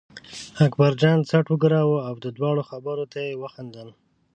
اکبرجان 0.65 1.19
څټ 1.29 1.45
و 1.49 1.55
ګراوه 1.63 1.99
او 2.07 2.15
د 2.23 2.25
دواړو 2.37 2.61
خبرو 2.69 3.05
ته 3.11 3.17
یې 3.27 3.33
وخندل. 3.43 3.89